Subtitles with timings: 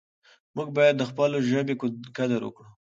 [0.55, 1.73] موږ باید د خپلې ژبې
[2.17, 2.69] قدر وکړو.